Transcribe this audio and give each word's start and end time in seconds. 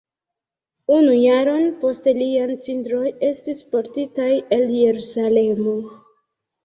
Unu 0.93 1.17
jaron 1.23 1.67
poste 1.83 2.15
liaj 2.21 2.47
cindroj 2.67 3.05
estis 3.29 3.63
portitaj 3.75 4.33
al 4.59 4.67
Jerusalemo. 4.81 5.77